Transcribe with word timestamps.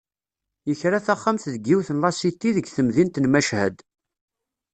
Yekra 0.69 0.99
taxxamt 1.05 1.43
deg 1.53 1.63
yiwet 1.67 1.89
n 1.91 1.97
lasiti 2.01 2.49
deg 2.55 2.65
temdint 2.75 3.19
n 3.21 3.25
Machad. 3.33 3.75